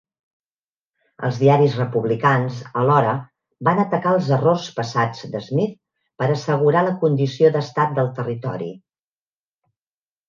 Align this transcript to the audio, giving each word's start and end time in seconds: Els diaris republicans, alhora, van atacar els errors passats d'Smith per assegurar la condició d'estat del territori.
Els 1.27 1.35
diaris 1.41 1.75
republicans, 1.79 2.61
alhora, 2.83 3.11
van 3.69 3.83
atacar 3.83 4.13
els 4.19 4.31
errors 4.39 4.65
passats 4.79 5.21
d'Smith 5.35 5.77
per 6.23 6.31
assegurar 6.37 6.83
la 6.89 6.95
condició 7.05 7.53
d'estat 7.59 7.97
del 8.01 8.11
territori. 8.23 8.73